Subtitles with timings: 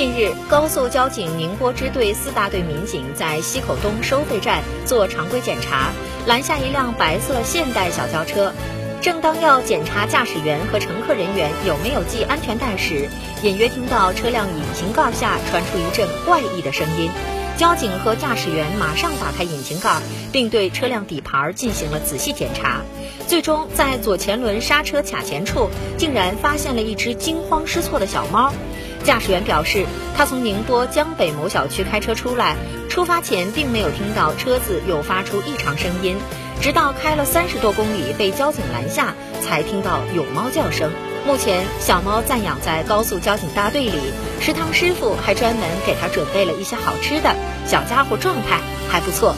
[0.00, 5.92] 近日，高速交警宁波支队四大队民警在西口东收费站做常规检查，
[6.26, 8.50] 拦下一辆白色现代小轿车。
[9.02, 13.10] 正当要检查驾驶员和乘客人员有没有系安全带时，
[13.42, 17.10] 隐约听到车辆引擎盖下传出一阵怪异的声音。
[17.58, 19.98] 交警和驾驶员马上打开引擎盖，
[20.32, 22.80] 并对车辆底盘进行了仔细检查。
[23.26, 28.50] 最终，在左前轮刹车卡钳处，竟然发现了一只惊慌失措的小猫。
[29.04, 29.86] 驾驶员表示，
[30.16, 32.56] 他从宁波江北某小区开车出来，
[32.88, 36.16] 出发前并没有听到车子有发出异常声音，
[36.60, 40.90] 直到开了三十多公里被交警拦下，才听到有猫叫声。
[41.26, 43.98] 目前，小猫暂养在高速交警大队里，
[44.40, 47.34] 食堂师傅还专门给它准备了一些好吃的，
[47.66, 49.34] 小家伙状态还不错。